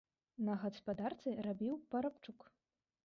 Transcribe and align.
На 0.47 0.53
гаспадарцы 0.63 1.35
рабіў 1.49 1.75
парабчук. 1.93 2.39